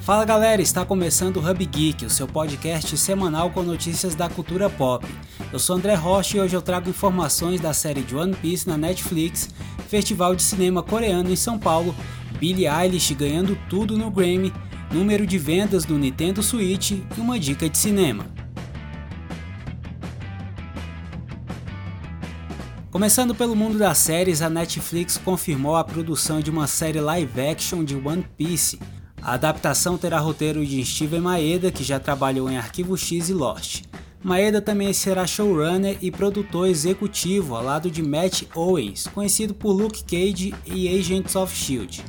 Fala 0.00 0.24
galera, 0.24 0.62
está 0.62 0.82
começando 0.82 1.36
o 1.36 1.50
Hub 1.50 1.62
Geek, 1.62 2.06
o 2.06 2.10
seu 2.10 2.26
podcast 2.26 2.96
semanal 2.96 3.50
com 3.50 3.62
notícias 3.62 4.14
da 4.14 4.30
cultura 4.30 4.70
pop. 4.70 5.06
Eu 5.52 5.58
sou 5.58 5.76
André 5.76 5.94
Rocha 5.94 6.38
e 6.38 6.40
hoje 6.40 6.56
eu 6.56 6.62
trago 6.62 6.88
informações 6.88 7.60
da 7.60 7.74
série 7.74 8.00
de 8.00 8.16
One 8.16 8.34
Piece 8.34 8.66
na 8.66 8.78
Netflix, 8.78 9.50
Festival 9.88 10.34
de 10.34 10.42
Cinema 10.42 10.82
Coreano 10.82 11.30
em 11.30 11.36
São 11.36 11.58
Paulo, 11.58 11.94
Billie 12.38 12.66
Eilish 12.66 13.12
ganhando 13.12 13.58
tudo 13.68 13.98
no 13.98 14.10
Grammy, 14.10 14.50
número 14.90 15.26
de 15.26 15.36
vendas 15.36 15.84
do 15.84 15.98
Nintendo 15.98 16.42
Switch 16.42 16.92
e 16.92 17.04
uma 17.20 17.38
dica 17.38 17.68
de 17.68 17.76
cinema. 17.76 18.24
Começando 22.90 23.34
pelo 23.34 23.54
mundo 23.54 23.78
das 23.78 23.98
séries, 23.98 24.40
a 24.40 24.48
Netflix 24.48 25.18
confirmou 25.18 25.76
a 25.76 25.84
produção 25.84 26.40
de 26.40 26.50
uma 26.50 26.66
série 26.66 27.00
live 27.00 27.38
action 27.40 27.84
de 27.84 27.94
One 27.94 28.24
Piece. 28.36 28.78
A 29.22 29.34
adaptação 29.34 29.98
terá 29.98 30.18
roteiro 30.18 30.64
de 30.64 30.84
Steven 30.84 31.20
Maeda, 31.20 31.70
que 31.70 31.84
já 31.84 32.00
trabalhou 32.00 32.50
em 32.50 32.56
Arquivo 32.56 32.96
X 32.96 33.28
e 33.28 33.34
Lost. 33.34 33.82
Maeda 34.22 34.60
também 34.60 34.92
será 34.92 35.26
showrunner 35.26 35.98
e 36.00 36.10
produtor 36.10 36.68
executivo 36.68 37.54
ao 37.54 37.62
lado 37.62 37.90
de 37.90 38.02
Matt 38.02 38.42
Owens, 38.54 39.06
conhecido 39.06 39.54
por 39.54 39.72
Luke 39.72 40.04
Cage 40.04 40.54
e 40.66 40.88
Agents 40.88 41.36
of 41.36 41.54
Shield. 41.54 42.02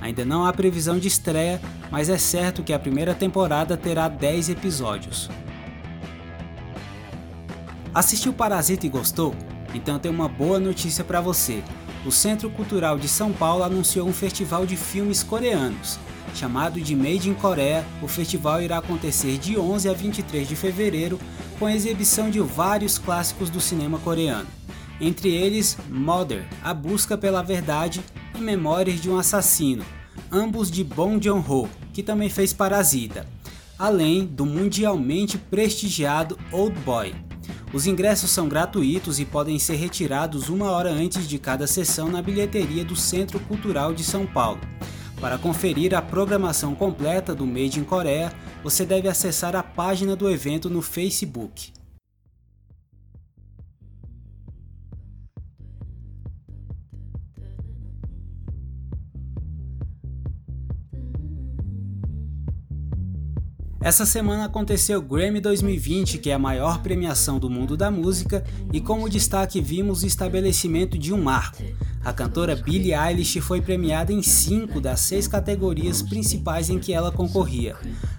Ainda 0.00 0.24
não 0.24 0.44
há 0.44 0.52
previsão 0.52 0.98
de 0.98 1.08
estreia, 1.08 1.60
mas 1.90 2.08
é 2.08 2.18
certo 2.18 2.62
que 2.62 2.72
a 2.72 2.78
primeira 2.78 3.14
temporada 3.14 3.76
terá 3.76 4.08
10 4.08 4.50
episódios. 4.50 5.30
Assistiu 7.94 8.32
Parasita 8.32 8.86
e 8.86 8.90
gostou? 8.90 9.34
Então 9.74 9.98
tem 9.98 10.10
uma 10.10 10.28
boa 10.28 10.60
notícia 10.60 11.02
para 11.02 11.20
você. 11.20 11.62
O 12.04 12.12
Centro 12.12 12.50
Cultural 12.50 12.98
de 12.98 13.08
São 13.08 13.32
Paulo 13.32 13.64
anunciou 13.64 14.06
um 14.06 14.12
festival 14.12 14.66
de 14.66 14.76
filmes 14.76 15.22
coreanos. 15.22 15.98
Chamado 16.34 16.80
de 16.80 16.94
Made 16.94 17.30
in 17.30 17.34
Coreia, 17.34 17.84
o 18.02 18.08
festival 18.08 18.60
irá 18.60 18.78
acontecer 18.78 19.38
de 19.38 19.58
11 19.58 19.88
a 19.88 19.92
23 19.92 20.46
de 20.48 20.56
fevereiro 20.56 21.18
com 21.58 21.66
a 21.66 21.74
exibição 21.74 22.30
de 22.30 22.40
vários 22.40 22.98
clássicos 22.98 23.48
do 23.48 23.60
cinema 23.60 23.98
coreano. 23.98 24.46
Entre 25.00 25.34
eles, 25.34 25.76
Mother, 25.88 26.46
A 26.62 26.72
Busca 26.72 27.16
pela 27.16 27.42
Verdade 27.42 28.02
e 28.34 28.40
Memórias 28.40 29.00
de 29.00 29.10
um 29.10 29.18
Assassino, 29.18 29.84
ambos 30.30 30.70
de 30.70 30.82
Bong 30.82 31.22
Joon-ho, 31.22 31.68
que 31.92 32.02
também 32.02 32.28
fez 32.28 32.52
Parasita, 32.52 33.26
além 33.78 34.24
do 34.24 34.46
mundialmente 34.46 35.36
prestigiado 35.38 36.38
Old 36.50 36.78
Boy. 36.80 37.14
Os 37.72 37.86
ingressos 37.86 38.30
são 38.30 38.48
gratuitos 38.48 39.18
e 39.18 39.24
podem 39.24 39.58
ser 39.58 39.74
retirados 39.74 40.48
uma 40.48 40.70
hora 40.70 40.90
antes 40.90 41.28
de 41.28 41.38
cada 41.38 41.66
sessão 41.66 42.08
na 42.08 42.22
bilheteria 42.22 42.84
do 42.84 42.96
Centro 42.96 43.38
Cultural 43.40 43.92
de 43.92 44.04
São 44.04 44.24
Paulo. 44.26 44.60
Para 45.20 45.38
conferir 45.38 45.94
a 45.94 46.02
programação 46.02 46.74
completa 46.74 47.34
do 47.34 47.46
Made 47.46 47.80
in 47.80 47.84
Coreia, 47.84 48.32
você 48.62 48.84
deve 48.84 49.08
acessar 49.08 49.56
a 49.56 49.62
página 49.62 50.14
do 50.14 50.30
evento 50.30 50.68
no 50.68 50.82
Facebook. 50.82 51.72
Essa 63.86 64.04
semana 64.04 64.46
aconteceu 64.46 64.98
o 64.98 65.02
Grammy 65.02 65.40
2020, 65.40 66.18
que 66.18 66.28
é 66.28 66.34
a 66.34 66.38
maior 66.40 66.82
premiação 66.82 67.38
do 67.38 67.48
mundo 67.48 67.76
da 67.76 67.88
música, 67.88 68.44
e 68.72 68.80
como 68.80 69.08
destaque 69.08 69.60
vimos 69.60 70.02
o 70.02 70.06
estabelecimento 70.08 70.98
de 70.98 71.14
um 71.14 71.22
marco. 71.22 71.62
A 72.06 72.12
cantora 72.12 72.54
Billie 72.54 72.94
Eilish 72.94 73.40
foi 73.40 73.60
premiada 73.60 74.12
em 74.12 74.22
cinco 74.22 74.80
das 74.80 75.00
seis 75.00 75.26
categorias 75.26 76.02
principais 76.02 76.70
em 76.70 76.78
que 76.78 76.92
ela 76.92 77.10
concorria. 77.10 77.74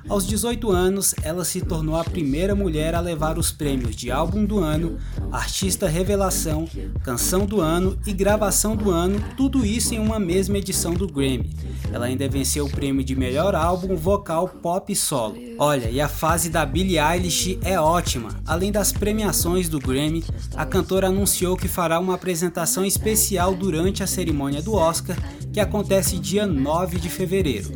Aos 0.09 0.25
18 0.25 0.71
anos, 0.71 1.13
ela 1.21 1.43
se 1.43 1.59
tornou 1.59 1.97
a 1.97 2.03
primeira 2.03 2.55
mulher 2.55 2.95
a 2.95 3.01
levar 3.01 3.37
os 3.37 3.51
prêmios 3.51 3.93
de 3.93 4.09
Álbum 4.09 4.45
do 4.45 4.59
Ano, 4.59 4.97
Artista 5.31 5.85
Revelação, 5.87 6.65
Canção 7.03 7.45
do 7.45 7.59
Ano 7.59 7.97
e 8.05 8.13
Gravação 8.13 8.73
do 8.73 8.89
Ano, 8.89 9.21
tudo 9.35 9.65
isso 9.65 9.93
em 9.93 9.99
uma 9.99 10.17
mesma 10.17 10.57
edição 10.57 10.93
do 10.93 11.07
Grammy. 11.07 11.53
Ela 11.91 12.05
ainda 12.05 12.27
venceu 12.29 12.65
o 12.65 12.69
prêmio 12.69 13.03
de 13.03 13.17
melhor 13.17 13.53
álbum 13.53 13.97
vocal 13.97 14.47
pop 14.47 14.95
solo. 14.95 15.35
Olha, 15.59 15.89
e 15.89 15.99
a 15.99 16.07
fase 16.07 16.49
da 16.49 16.65
Billie 16.65 16.99
Eilish 16.99 17.59
é 17.61 17.77
ótima. 17.77 18.29
Além 18.45 18.71
das 18.71 18.93
premiações 18.93 19.67
do 19.67 19.77
Grammy, 19.79 20.23
a 20.55 20.65
cantora 20.65 21.07
anunciou 21.07 21.57
que 21.57 21.67
fará 21.67 21.99
uma 21.99 22.15
apresentação 22.15 22.85
especial 22.85 23.53
durante 23.53 24.03
a 24.03 24.07
cerimônia 24.07 24.61
do 24.61 24.73
Oscar, 24.73 25.17
que 25.51 25.59
acontece 25.59 26.17
dia 26.17 26.47
9 26.47 26.97
de 26.97 27.09
fevereiro. 27.09 27.71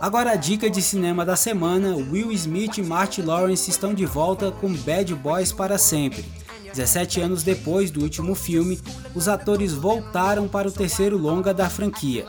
Agora 0.00 0.32
a 0.32 0.36
dica 0.36 0.70
de 0.70 0.80
cinema 0.80 1.24
da 1.24 1.34
semana: 1.34 1.96
Will 1.96 2.30
Smith 2.32 2.78
e 2.78 2.82
Martin 2.82 3.22
Lawrence 3.22 3.70
estão 3.70 3.92
de 3.92 4.06
volta 4.06 4.52
com 4.52 4.72
Bad 4.72 5.14
Boys 5.16 5.52
para 5.52 5.78
sempre. 5.78 6.24
17 6.72 7.20
anos 7.20 7.42
depois 7.42 7.90
do 7.90 8.02
último 8.02 8.34
filme, 8.34 8.78
os 9.14 9.28
atores 9.28 9.72
voltaram 9.72 10.46
para 10.46 10.68
o 10.68 10.72
terceiro 10.72 11.16
longa 11.16 11.54
da 11.54 11.70
franquia. 11.70 12.26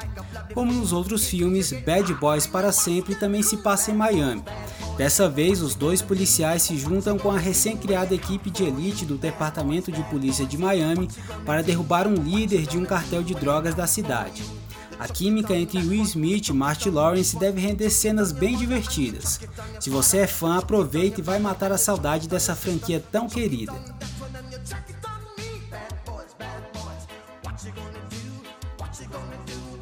Como 0.53 0.71
nos 0.71 0.93
outros 0.93 1.27
filmes, 1.27 1.71
Bad 1.71 2.13
Boys 2.15 2.47
para 2.47 2.71
sempre 2.71 3.13
também 3.15 3.43
se 3.43 3.57
passa 3.57 3.91
em 3.91 3.95
Miami. 3.95 4.43
Dessa 4.97 5.29
vez, 5.29 5.61
os 5.61 5.75
dois 5.75 6.01
policiais 6.01 6.63
se 6.63 6.75
juntam 6.75 7.19
com 7.19 7.29
a 7.29 7.37
recém-criada 7.37 8.15
equipe 8.15 8.49
de 8.49 8.63
elite 8.63 9.05
do 9.05 9.15
Departamento 9.15 9.91
de 9.91 10.01
Polícia 10.05 10.43
de 10.43 10.57
Miami 10.57 11.07
para 11.45 11.61
derrubar 11.61 12.07
um 12.07 12.15
líder 12.15 12.65
de 12.65 12.79
um 12.79 12.83
cartel 12.83 13.21
de 13.21 13.35
drogas 13.35 13.75
da 13.75 13.85
cidade. 13.85 14.43
A 14.99 15.07
química 15.07 15.55
entre 15.55 15.77
Will 15.77 16.01
Smith 16.01 16.47
e 16.47 16.53
Martin 16.53 16.89
Lawrence 16.89 17.37
deve 17.37 17.61
render 17.61 17.91
cenas 17.91 18.31
bem 18.31 18.57
divertidas. 18.57 19.39
Se 19.79 19.91
você 19.91 20.19
é 20.19 20.27
fã, 20.27 20.57
aproveite 20.57 21.21
e 21.21 21.23
vai 21.23 21.37
matar 21.37 21.71
a 21.71 21.77
saudade 21.77 22.27
dessa 22.27 22.55
franquia 22.55 23.03
tão 23.11 23.29
querida. 23.29 23.96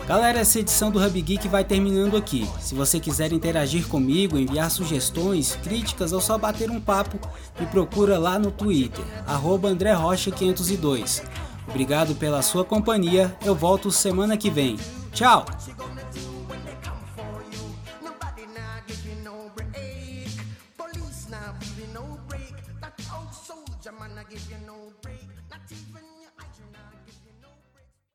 Galera, 0.07 0.39
essa 0.39 0.59
edição 0.59 0.91
do 0.91 1.03
Hub 1.03 1.19
Geek 1.19 1.47
vai 1.47 1.63
terminando 1.63 2.15
aqui. 2.15 2.47
Se 2.59 2.75
você 2.75 2.99
quiser 2.99 3.33
interagir 3.33 3.87
comigo, 3.87 4.37
enviar 4.37 4.69
sugestões, 4.69 5.55
críticas 5.63 6.13
ou 6.13 6.21
só 6.21 6.37
bater 6.37 6.69
um 6.69 6.79
papo, 6.79 7.19
me 7.59 7.65
procura 7.65 8.19
lá 8.19 8.37
no 8.37 8.51
Twitter, 8.51 9.03
AndréRocha502. 9.27 11.23
Obrigado 11.67 12.13
pela 12.15 12.43
sua 12.43 12.63
companhia, 12.63 13.35
eu 13.43 13.55
volto 13.55 13.89
semana 13.89 14.37
que 14.37 14.51
vem. 14.51 14.77
Tchau! 15.11 15.45
give 24.29 24.49
you 24.49 24.67
no 24.67 24.91
break, 25.01 25.27
not 25.51 25.61
even 25.71 26.14